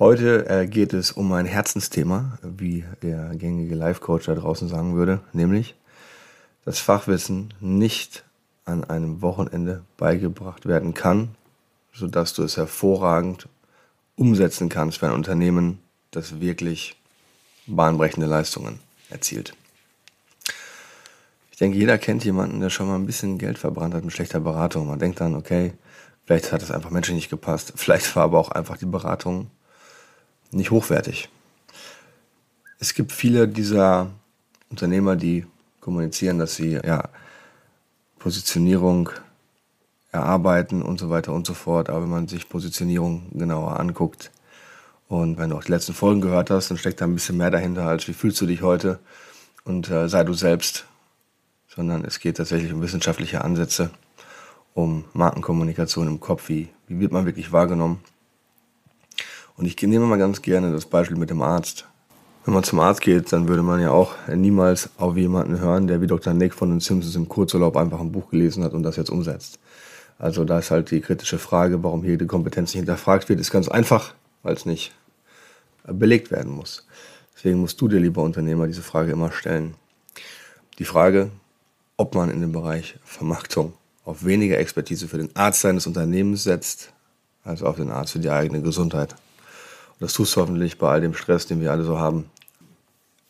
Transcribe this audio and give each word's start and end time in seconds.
Heute 0.00 0.48
äh, 0.48 0.66
geht 0.66 0.92
es 0.92 1.12
um 1.12 1.32
ein 1.32 1.46
Herzensthema, 1.46 2.36
wie 2.42 2.84
der 3.02 3.28
gängige 3.36 3.76
Life-Coach 3.76 4.26
da 4.26 4.34
draußen 4.34 4.66
sagen 4.66 4.96
würde, 4.96 5.20
nämlich 5.32 5.76
dass 6.64 6.80
Fachwissen 6.80 7.54
nicht 7.60 8.24
an 8.64 8.82
einem 8.82 9.22
Wochenende 9.22 9.84
beigebracht 9.96 10.66
werden 10.66 10.94
kann, 10.94 11.36
sodass 11.92 12.34
du 12.34 12.42
es 12.42 12.56
hervorragend 12.56 13.48
umsetzen 14.16 14.68
kannst 14.68 14.98
für 14.98 15.06
ein 15.06 15.12
Unternehmen, 15.12 15.78
das 16.10 16.40
wirklich 16.40 16.96
bahnbrechende 17.68 18.26
Leistungen 18.26 18.80
erzielt. 19.10 19.54
Ich 21.52 21.58
denke, 21.58 21.78
jeder 21.78 21.98
kennt 21.98 22.24
jemanden, 22.24 22.58
der 22.58 22.70
schon 22.70 22.88
mal 22.88 22.96
ein 22.96 23.06
bisschen 23.06 23.38
Geld 23.38 23.58
verbrannt 23.58 23.94
hat 23.94 24.02
mit 24.02 24.12
schlechter 24.12 24.40
Beratung. 24.40 24.88
Man 24.88 24.98
denkt 24.98 25.20
dann, 25.20 25.36
okay, 25.36 25.72
vielleicht 26.24 26.50
hat 26.50 26.62
es 26.62 26.72
einfach 26.72 26.90
menschlich 26.90 27.14
nicht 27.14 27.30
gepasst. 27.30 27.74
Vielleicht 27.76 28.16
war 28.16 28.24
aber 28.24 28.40
auch 28.40 28.50
einfach 28.50 28.76
die 28.76 28.86
Beratung 28.86 29.52
nicht 30.54 30.70
hochwertig. 30.70 31.28
Es 32.78 32.94
gibt 32.94 33.12
viele 33.12 33.48
dieser 33.48 34.10
Unternehmer, 34.70 35.16
die 35.16 35.46
kommunizieren, 35.80 36.38
dass 36.38 36.56
sie 36.56 36.80
ja, 36.84 37.08
Positionierung 38.18 39.10
erarbeiten 40.12 40.82
und 40.82 40.98
so 40.98 41.10
weiter 41.10 41.32
und 41.32 41.46
so 41.46 41.54
fort. 41.54 41.90
Aber 41.90 42.02
wenn 42.02 42.10
man 42.10 42.28
sich 42.28 42.48
Positionierung 42.48 43.26
genauer 43.32 43.78
anguckt 43.78 44.30
und 45.08 45.38
wenn 45.38 45.50
du 45.50 45.56
auch 45.56 45.64
die 45.64 45.72
letzten 45.72 45.94
Folgen 45.94 46.20
gehört 46.20 46.50
hast, 46.50 46.70
dann 46.70 46.78
steckt 46.78 47.00
da 47.00 47.04
ein 47.04 47.14
bisschen 47.14 47.36
mehr 47.36 47.50
dahinter, 47.50 47.86
als 47.86 48.08
wie 48.08 48.12
fühlst 48.12 48.40
du 48.40 48.46
dich 48.46 48.62
heute 48.62 48.98
und 49.64 49.90
äh, 49.90 50.08
sei 50.08 50.24
du 50.24 50.32
selbst. 50.32 50.86
Sondern 51.68 52.04
es 52.04 52.20
geht 52.20 52.36
tatsächlich 52.36 52.72
um 52.72 52.82
wissenschaftliche 52.82 53.42
Ansätze, 53.42 53.90
um 54.74 55.04
Markenkommunikation 55.12 56.06
im 56.06 56.20
Kopf, 56.20 56.48
wie, 56.48 56.68
wie 56.86 57.00
wird 57.00 57.10
man 57.10 57.26
wirklich 57.26 57.50
wahrgenommen 57.50 58.00
und 59.56 59.66
ich 59.66 59.80
nehme 59.80 60.06
mal 60.06 60.18
ganz 60.18 60.42
gerne 60.42 60.72
das 60.72 60.86
Beispiel 60.86 61.16
mit 61.16 61.30
dem 61.30 61.42
Arzt. 61.42 61.86
Wenn 62.44 62.54
man 62.54 62.64
zum 62.64 62.80
Arzt 62.80 63.00
geht, 63.00 63.32
dann 63.32 63.48
würde 63.48 63.62
man 63.62 63.80
ja 63.80 63.90
auch 63.90 64.14
niemals 64.28 64.90
auf 64.98 65.16
jemanden 65.16 65.60
hören, 65.60 65.86
der 65.86 66.00
wie 66.00 66.06
Dr. 66.06 66.34
Nick 66.34 66.54
von 66.54 66.70
den 66.70 66.80
Simpsons 66.80 67.16
im 67.16 67.28
Kurzurlaub 67.28 67.76
einfach 67.76 68.00
ein 68.00 68.12
Buch 68.12 68.30
gelesen 68.30 68.64
hat 68.64 68.74
und 68.74 68.82
das 68.82 68.96
jetzt 68.96 69.10
umsetzt. 69.10 69.58
Also 70.18 70.44
da 70.44 70.58
ist 70.58 70.70
halt 70.70 70.90
die 70.90 71.00
kritische 71.00 71.38
Frage, 71.38 71.82
warum 71.82 72.02
hier 72.02 72.18
die 72.18 72.26
Kompetenz 72.26 72.74
nicht 72.74 72.80
hinterfragt 72.80 73.28
wird, 73.28 73.40
ist 73.40 73.50
ganz 73.50 73.68
einfach, 73.68 74.14
weil 74.42 74.54
es 74.54 74.66
nicht 74.66 74.92
belegt 75.86 76.30
werden 76.30 76.52
muss. 76.52 76.86
Deswegen 77.34 77.60
musst 77.60 77.80
du 77.80 77.88
dir, 77.88 77.98
lieber 77.98 78.22
Unternehmer, 78.22 78.66
diese 78.66 78.82
Frage 78.82 79.12
immer 79.12 79.32
stellen. 79.32 79.74
Die 80.78 80.84
Frage, 80.84 81.30
ob 81.96 82.14
man 82.14 82.30
in 82.30 82.40
dem 82.40 82.52
Bereich 82.52 82.98
Vermarktung 83.04 83.72
auf 84.04 84.24
weniger 84.24 84.58
Expertise 84.58 85.08
für 85.08 85.18
den 85.18 85.34
Arzt 85.34 85.60
seines 85.60 85.86
Unternehmens 85.86 86.44
setzt, 86.44 86.92
als 87.42 87.62
auf 87.62 87.76
den 87.76 87.90
Arzt 87.90 88.12
für 88.12 88.18
die 88.18 88.30
eigene 88.30 88.60
Gesundheit. 88.60 89.14
Das 90.00 90.12
tust 90.12 90.36
du 90.36 90.40
hoffentlich 90.40 90.78
bei 90.78 90.90
all 90.90 91.00
dem 91.00 91.14
Stress, 91.14 91.46
den 91.46 91.60
wir 91.60 91.72
alle 91.72 91.84
so 91.84 91.98
haben. 91.98 92.26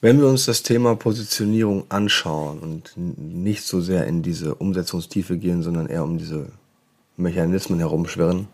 Wenn 0.00 0.20
wir 0.20 0.28
uns 0.28 0.44
das 0.44 0.62
Thema 0.62 0.96
Positionierung 0.96 1.84
anschauen 1.88 2.58
und 2.58 2.92
nicht 2.96 3.64
so 3.64 3.80
sehr 3.80 4.06
in 4.06 4.22
diese 4.22 4.54
Umsetzungstiefe 4.54 5.38
gehen, 5.38 5.62
sondern 5.62 5.86
eher 5.86 6.04
um 6.04 6.18
diese 6.18 6.48
Mechanismen 7.16 7.78
herumschwirren, 7.78 8.48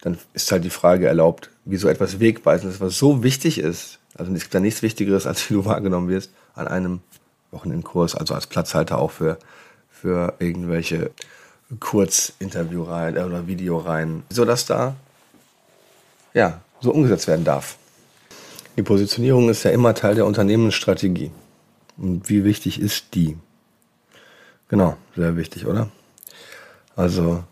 dann 0.00 0.18
ist 0.34 0.50
halt 0.50 0.64
die 0.64 0.70
Frage 0.70 1.06
erlaubt, 1.06 1.50
wie 1.64 1.76
so 1.76 1.88
etwas 1.88 2.18
Wegweisendes, 2.18 2.80
was 2.80 2.98
so 2.98 3.22
wichtig 3.22 3.58
ist, 3.58 4.00
also 4.16 4.32
es 4.32 4.42
gibt 4.42 4.54
da 4.54 4.60
nichts 4.60 4.82
Wichtigeres, 4.82 5.26
als 5.26 5.48
wie 5.48 5.54
du 5.54 5.64
wahrgenommen 5.64 6.08
wirst, 6.08 6.30
an 6.54 6.68
einem 6.68 7.00
Wochenendkurs, 7.50 8.14
also 8.14 8.34
als 8.34 8.46
Platzhalter 8.46 8.98
auch 8.98 9.10
für, 9.10 9.38
für 9.90 10.34
irgendwelche 10.38 11.10
Kurzinterviewreihen 11.80 13.16
oder 13.24 13.46
Videoreihen, 13.46 14.24
sodass 14.30 14.66
da 14.66 14.96
ja, 16.34 16.60
so 16.80 16.92
umgesetzt 16.92 17.26
werden 17.28 17.44
darf. 17.44 17.76
Die 18.76 18.82
Positionierung 18.82 19.50
ist 19.50 19.64
ja 19.64 19.70
immer 19.70 19.94
Teil 19.94 20.14
der 20.14 20.26
Unternehmensstrategie. 20.26 21.30
Und 21.98 22.28
wie 22.28 22.44
wichtig 22.44 22.80
ist 22.80 23.14
die? 23.14 23.36
Genau, 24.68 24.96
sehr 25.14 25.36
wichtig, 25.36 25.66
oder? 25.66 25.90
Also 26.96 27.44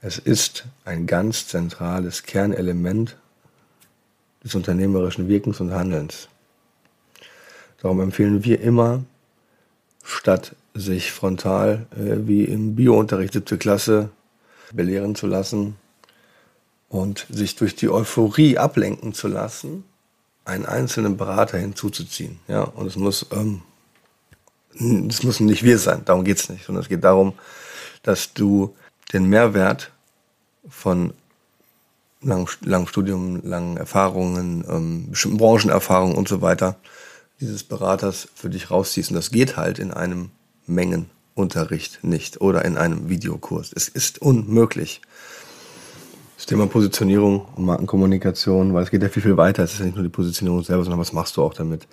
es 0.00 0.18
ist 0.18 0.66
ein 0.84 1.06
ganz 1.06 1.48
zentrales 1.48 2.22
Kernelement 2.22 3.16
des 4.42 4.54
unternehmerischen 4.54 5.28
Wirkens 5.28 5.60
und 5.60 5.72
Handelns. 5.72 6.28
Darum 7.82 8.00
empfehlen 8.00 8.44
wir 8.44 8.60
immer, 8.60 9.04
statt 10.04 10.54
sich 10.74 11.12
frontal 11.12 11.86
äh, 11.92 12.26
wie 12.26 12.44
im 12.44 12.76
Biounterricht 12.76 13.32
siebte 13.32 13.58
Klasse 13.58 14.10
belehren 14.72 15.14
zu 15.14 15.26
lassen, 15.26 15.76
und 16.90 17.26
sich 17.30 17.54
durch 17.54 17.76
die 17.76 17.88
Euphorie 17.88 18.58
ablenken 18.58 19.14
zu 19.14 19.28
lassen, 19.28 19.84
einen 20.44 20.66
einzelnen 20.66 21.16
Berater 21.16 21.56
hinzuzuziehen. 21.56 22.40
Ja, 22.48 22.62
und 22.64 22.86
es 22.86 22.96
muss, 22.96 23.26
ähm, 23.30 23.62
es 25.08 25.22
müssen 25.22 25.46
nicht 25.46 25.62
wir 25.62 25.78
sein, 25.78 26.02
darum 26.04 26.24
geht's 26.24 26.48
nicht, 26.50 26.66
sondern 26.66 26.82
es 26.82 26.88
geht 26.88 27.04
darum, 27.04 27.34
dass 28.02 28.34
du 28.34 28.74
den 29.12 29.26
Mehrwert 29.26 29.92
von 30.68 31.14
langem, 32.20 32.46
langem 32.62 32.88
Studium, 32.88 33.40
langen 33.44 33.76
Erfahrungen, 33.76 34.64
ähm, 34.68 35.10
bestimmten 35.10 35.38
Branchenerfahrungen 35.38 36.16
und 36.16 36.28
so 36.28 36.42
weiter 36.42 36.76
dieses 37.40 37.62
Beraters 37.62 38.28
für 38.34 38.50
dich 38.50 38.70
rausziehst. 38.70 39.10
Und 39.10 39.16
das 39.16 39.30
geht 39.30 39.56
halt 39.56 39.78
in 39.78 39.92
einem 39.92 40.30
Mengenunterricht 40.66 42.02
nicht 42.02 42.40
oder 42.40 42.64
in 42.64 42.76
einem 42.76 43.08
Videokurs. 43.08 43.72
Es 43.74 43.88
ist 43.88 44.20
unmöglich 44.20 45.00
das 46.40 46.46
Thema 46.46 46.66
Positionierung 46.66 47.44
und 47.54 47.66
Markenkommunikation, 47.66 48.72
weil 48.72 48.82
es 48.82 48.90
geht 48.90 49.02
ja 49.02 49.10
viel, 49.10 49.22
viel 49.22 49.36
weiter. 49.36 49.62
Es 49.62 49.74
ist 49.74 49.80
ja 49.80 49.84
nicht 49.84 49.96
nur 49.96 50.04
die 50.04 50.08
Positionierung 50.08 50.62
selber, 50.62 50.82
sondern 50.84 50.98
was 50.98 51.12
machst 51.12 51.36
du 51.36 51.42
auch 51.42 51.52
damit? 51.52 51.86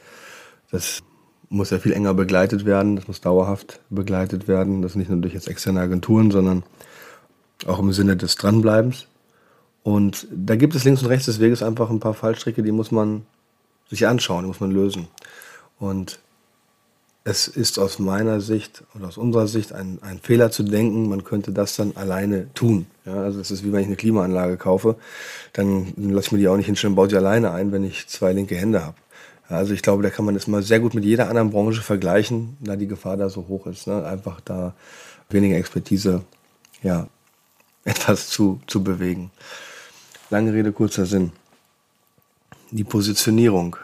Das 0.71 1.03
muss 1.49 1.69
ja 1.69 1.79
viel 1.79 1.91
enger 1.91 2.13
begleitet 2.13 2.63
werden, 2.63 2.95
das 2.95 3.09
muss 3.09 3.19
dauerhaft 3.19 3.81
begleitet 3.89 4.47
werden. 4.47 4.81
Das 4.81 4.95
nicht 4.95 5.09
nur 5.09 5.19
durch 5.19 5.33
jetzt 5.33 5.49
externe 5.49 5.81
Agenturen, 5.81 6.31
sondern 6.31 6.63
auch 7.65 7.79
im 7.79 7.91
Sinne 7.91 8.15
des 8.15 8.37
Dranbleibens. 8.37 9.07
Und 9.83 10.29
da 10.31 10.55
gibt 10.55 10.75
es 10.75 10.85
links 10.85 11.01
und 11.01 11.09
rechts 11.09 11.25
des 11.25 11.41
Weges 11.41 11.61
einfach 11.61 11.89
ein 11.89 11.99
paar 11.99 12.13
Fallstricke, 12.13 12.63
die 12.63 12.71
muss 12.71 12.89
man 12.89 13.25
sich 13.89 14.07
anschauen, 14.07 14.43
die 14.43 14.47
muss 14.47 14.61
man 14.61 14.71
lösen. 14.71 15.09
Und 15.77 16.19
es 17.27 17.49
ist 17.49 17.77
aus 17.77 17.99
meiner 17.99 18.39
Sicht 18.39 18.85
oder 18.95 19.09
aus 19.09 19.17
unserer 19.17 19.47
Sicht 19.47 19.73
ein, 19.73 19.99
ein 20.01 20.19
Fehler 20.19 20.49
zu 20.49 20.63
denken, 20.63 21.09
man 21.09 21.25
könnte 21.25 21.51
das 21.51 21.75
dann 21.75 21.91
alleine 21.97 22.53
tun. 22.53 22.85
Ja, 23.05 23.15
also 23.15 23.41
es 23.41 23.51
ist 23.51 23.65
wie 23.65 23.73
wenn 23.73 23.81
ich 23.81 23.87
eine 23.87 23.97
Klimaanlage 23.97 24.55
kaufe, 24.55 24.95
dann 25.51 25.93
lasse 25.97 26.27
ich 26.27 26.31
mir 26.31 26.37
die 26.37 26.47
auch 26.47 26.55
nicht 26.55 26.67
hinstellen, 26.67 26.95
baue 26.95 27.09
sie 27.09 27.17
alleine 27.17 27.51
ein, 27.51 27.73
wenn 27.73 27.83
ich 27.83 28.07
zwei 28.07 28.31
linke 28.31 28.55
Hände 28.55 28.81
habe. 28.81 28.95
Also 29.49 29.73
ich 29.73 29.81
glaube, 29.81 30.03
da 30.03 30.09
kann 30.09 30.23
man 30.23 30.35
das 30.35 30.47
mal 30.47 30.63
sehr 30.63 30.79
gut 30.79 30.93
mit 30.93 31.03
jeder 31.03 31.27
anderen 31.27 31.49
Branche 31.49 31.81
vergleichen, 31.81 32.55
da 32.61 32.77
die 32.77 32.87
Gefahr 32.87 33.17
da 33.17 33.27
so 33.27 33.49
hoch 33.49 33.67
ist. 33.67 33.87
Ne? 33.87 34.05
Einfach 34.05 34.39
da 34.39 34.73
weniger 35.29 35.57
Expertise, 35.57 36.23
ja, 36.81 37.09
etwas 37.83 38.29
zu, 38.29 38.61
zu 38.67 38.81
bewegen. 38.81 39.31
Lange 40.29 40.53
Rede, 40.53 40.71
kurzer 40.71 41.05
Sinn. 41.05 41.33
Die 42.71 42.85
Positionierung 42.85 43.75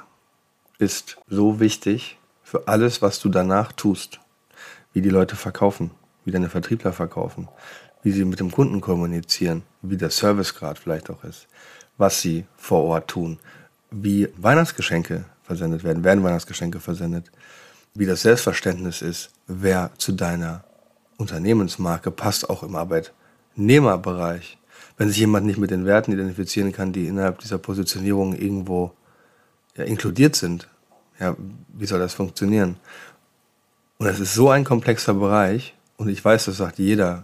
ist 0.79 1.17
so 1.27 1.59
wichtig, 1.59 2.17
für 2.53 2.67
alles, 2.67 3.01
was 3.01 3.19
du 3.19 3.29
danach 3.29 3.71
tust. 3.71 4.19
Wie 4.93 5.01
die 5.01 5.09
Leute 5.09 5.35
verkaufen, 5.35 5.89
wie 6.23 6.29
deine 6.29 6.49
Vertriebler 6.49 6.93
verkaufen, 6.93 7.47
wie 8.03 8.11
sie 8.11 8.25
mit 8.25 8.39
dem 8.39 8.51
Kunden 8.51 8.79
kommunizieren, 8.79 9.63
wie 9.81 9.97
der 9.97 10.11
Servicegrad 10.11 10.77
vielleicht 10.77 11.09
auch 11.09 11.23
ist, 11.23 11.47
was 11.97 12.21
sie 12.21 12.45
vor 12.55 12.83
Ort 12.83 13.07
tun, 13.07 13.39
wie 13.89 14.29
Weihnachtsgeschenke 14.37 15.25
versendet 15.41 15.83
werden, 15.83 16.03
werden 16.03 16.23
Weihnachtsgeschenke 16.23 16.79
versendet, 16.79 17.31
wie 17.95 18.05
das 18.05 18.21
Selbstverständnis 18.21 19.01
ist, 19.01 19.31
wer 19.47 19.89
zu 19.97 20.11
deiner 20.11 20.63
Unternehmensmarke 21.17 22.11
passt 22.11 22.51
auch 22.51 22.61
im 22.61 22.75
Arbeitnehmerbereich. 22.75 24.59
Wenn 24.95 25.09
sich 25.09 25.17
jemand 25.17 25.47
nicht 25.47 25.57
mit 25.57 25.71
den 25.71 25.87
Werten 25.87 26.11
identifizieren 26.11 26.71
kann, 26.71 26.93
die 26.93 27.07
innerhalb 27.07 27.39
dieser 27.39 27.57
Positionierung 27.57 28.35
irgendwo 28.35 28.91
ja, 29.75 29.85
inkludiert 29.85 30.35
sind, 30.35 30.67
ja, 31.23 31.37
wie 31.73 31.85
soll 31.85 31.99
das 31.99 32.13
funktionieren? 32.13 32.75
Und 33.97 34.07
es 34.07 34.19
ist 34.19 34.33
so 34.33 34.49
ein 34.49 34.65
komplexer 34.65 35.13
Bereich, 35.13 35.73
und 35.95 36.09
ich 36.09 36.23
weiß, 36.23 36.45
das 36.45 36.57
sagt 36.57 36.79
jeder 36.79 37.23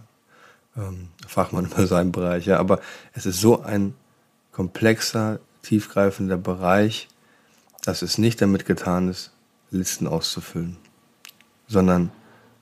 ähm, 0.76 1.08
Fachmann 1.26 1.66
über 1.66 1.86
seinen 1.86 2.12
Bereich, 2.12 2.46
ja, 2.46 2.58
aber 2.58 2.80
es 3.12 3.26
ist 3.26 3.40
so 3.40 3.62
ein 3.62 3.94
komplexer, 4.52 5.38
tiefgreifender 5.62 6.38
Bereich, 6.38 7.08
dass 7.84 8.00
es 8.02 8.16
nicht 8.16 8.40
damit 8.40 8.64
getan 8.64 9.08
ist, 9.08 9.32
Listen 9.70 10.06
auszufüllen, 10.06 10.78
sondern 11.68 12.10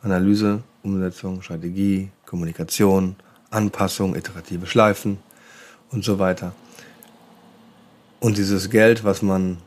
Analyse, 0.02 0.62
Umsetzung, 0.82 1.42
Strategie, 1.42 2.10
Kommunikation, 2.26 3.16
Anpassung, 3.50 4.14
iterative 4.14 4.66
Schleifen 4.66 5.18
und 5.90 6.04
so 6.04 6.18
weiter. 6.18 6.52
Und 8.20 8.36
dieses 8.36 8.68
Geld, 8.68 9.04
was 9.04 9.22
man 9.22 9.58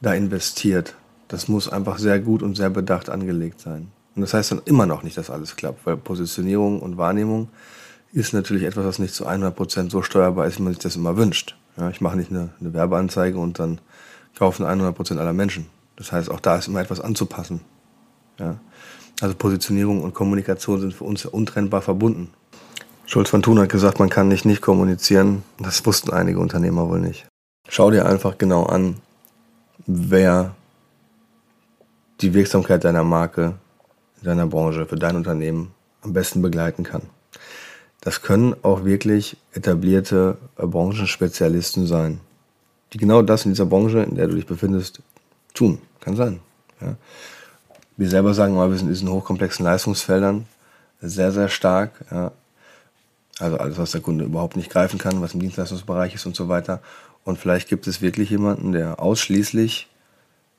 da 0.00 0.14
investiert, 0.14 0.94
das 1.28 1.48
muss 1.48 1.68
einfach 1.68 1.98
sehr 1.98 2.18
gut 2.20 2.42
und 2.42 2.56
sehr 2.56 2.70
bedacht 2.70 3.10
angelegt 3.10 3.60
sein. 3.60 3.88
Und 4.14 4.22
das 4.22 4.34
heißt 4.34 4.52
dann 4.52 4.62
immer 4.64 4.86
noch 4.86 5.02
nicht, 5.02 5.16
dass 5.16 5.30
alles 5.30 5.56
klappt, 5.56 5.86
weil 5.86 5.96
Positionierung 5.96 6.80
und 6.80 6.96
Wahrnehmung 6.96 7.48
ist 8.12 8.32
natürlich 8.32 8.64
etwas, 8.64 8.84
was 8.84 8.98
nicht 8.98 9.14
zu 9.14 9.28
100% 9.28 9.90
so 9.90 10.02
steuerbar 10.02 10.46
ist, 10.46 10.58
wie 10.58 10.62
man 10.62 10.72
sich 10.72 10.82
das 10.82 10.96
immer 10.96 11.16
wünscht. 11.16 11.56
Ja, 11.76 11.90
ich 11.90 12.00
mache 12.00 12.16
nicht 12.16 12.30
eine, 12.30 12.50
eine 12.60 12.72
Werbeanzeige 12.72 13.38
und 13.38 13.58
dann 13.58 13.80
kaufen 14.36 14.64
100% 14.64 15.18
aller 15.18 15.32
Menschen. 15.32 15.66
Das 15.96 16.12
heißt, 16.12 16.30
auch 16.30 16.40
da 16.40 16.56
ist 16.56 16.68
immer 16.68 16.80
etwas 16.80 17.00
anzupassen. 17.00 17.60
Ja. 18.38 18.58
Also 19.20 19.34
Positionierung 19.34 20.02
und 20.02 20.14
Kommunikation 20.14 20.80
sind 20.80 20.94
für 20.94 21.04
uns 21.04 21.24
untrennbar 21.26 21.82
verbunden. 21.82 22.30
Schulz 23.06 23.30
von 23.30 23.42
Thun 23.42 23.58
hat 23.58 23.68
gesagt, 23.68 23.98
man 23.98 24.10
kann 24.10 24.28
nicht 24.28 24.44
nicht 24.44 24.62
kommunizieren. 24.62 25.42
Das 25.58 25.84
wussten 25.86 26.12
einige 26.12 26.38
Unternehmer 26.38 26.88
wohl 26.88 27.00
nicht. 27.00 27.26
Schau 27.68 27.90
dir 27.90 28.06
einfach 28.06 28.38
genau 28.38 28.64
an, 28.64 28.96
wer 29.86 30.54
die 32.20 32.34
Wirksamkeit 32.34 32.84
deiner 32.84 33.04
Marke, 33.04 33.54
deiner 34.22 34.46
Branche, 34.46 34.86
für 34.86 34.96
dein 34.96 35.16
Unternehmen 35.16 35.72
am 36.02 36.12
besten 36.12 36.42
begleiten 36.42 36.82
kann. 36.82 37.02
Das 38.00 38.22
können 38.22 38.54
auch 38.62 38.84
wirklich 38.84 39.36
etablierte 39.52 40.38
Branchenspezialisten 40.56 41.86
sein, 41.86 42.20
die 42.92 42.98
genau 42.98 43.22
das 43.22 43.44
in 43.44 43.52
dieser 43.52 43.66
Branche, 43.66 44.02
in 44.02 44.14
der 44.14 44.28
du 44.28 44.34
dich 44.34 44.46
befindest, 44.46 45.00
tun. 45.54 45.78
Kann 46.00 46.16
sein. 46.16 46.40
Ja. 46.80 46.94
Wir 47.96 48.08
selber 48.08 48.34
sagen 48.34 48.54
mal, 48.54 48.70
wir 48.70 48.78
sind 48.78 48.86
in 48.86 48.94
diesen 48.94 49.10
hochkomplexen 49.10 49.64
Leistungsfeldern 49.64 50.46
sehr, 51.00 51.32
sehr 51.32 51.48
stark. 51.48 51.92
Ja. 52.10 52.32
Also 53.40 53.56
alles, 53.58 53.78
was 53.78 53.90
der 53.92 54.00
Kunde 54.00 54.24
überhaupt 54.24 54.56
nicht 54.56 54.70
greifen 54.70 54.98
kann, 54.98 55.20
was 55.20 55.34
im 55.34 55.40
Dienstleistungsbereich 55.40 56.14
ist 56.14 56.26
und 56.26 56.34
so 56.34 56.48
weiter. 56.48 56.80
Und 57.24 57.38
vielleicht 57.38 57.68
gibt 57.68 57.86
es 57.86 58.00
wirklich 58.00 58.30
jemanden, 58.30 58.72
der 58.72 59.00
ausschließlich 59.00 59.88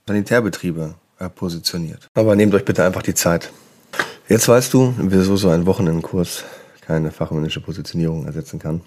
Sanitärbetriebe 0.08 0.96
äh, 1.20 1.30
positioniert. 1.30 2.08
Aber 2.14 2.36
nehmt 2.36 2.54
euch 2.54 2.66
bitte 2.66 2.84
einfach 2.84 3.02
die 3.02 3.14
Zeit. 3.14 3.52
Jetzt 4.28 4.48
weißt 4.48 4.74
du, 4.74 4.94
wieso 4.98 5.38
so 5.38 5.50
ein 5.50 5.66
Wochenendkurs 5.66 6.44
keine 6.82 7.12
fachmännische 7.12 7.62
Positionierung 7.62 8.26
ersetzen 8.26 8.60
kann. 8.60 8.82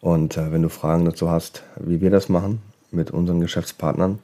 Und 0.00 0.36
äh, 0.36 0.50
wenn 0.52 0.62
du 0.62 0.68
Fragen 0.68 1.04
dazu 1.04 1.30
hast, 1.30 1.62
wie 1.76 2.00
wir 2.00 2.10
das 2.10 2.28
machen 2.28 2.60
mit 2.90 3.10
unseren 3.10 3.40
Geschäftspartnern, 3.40 4.18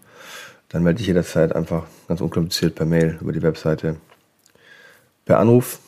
dann 0.68 0.82
melde 0.82 0.98
dich 0.98 1.06
jederzeit 1.06 1.54
einfach 1.54 1.84
ganz 2.08 2.20
unkompliziert 2.20 2.74
per 2.74 2.86
Mail 2.86 3.18
über 3.20 3.32
die 3.32 3.42
Webseite, 3.42 3.96
per 5.24 5.38
Anruf. 5.38 5.78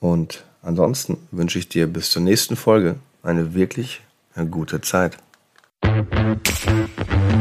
Und 0.00 0.44
ansonsten 0.62 1.16
wünsche 1.30 1.58
ich 1.58 1.68
dir 1.68 1.86
bis 1.86 2.10
zur 2.10 2.22
nächsten 2.22 2.56
Folge 2.56 2.96
eine 3.22 3.54
wirklich 3.54 4.00
eine 4.34 4.48
gute 4.48 4.80
Zeit. 4.80 5.16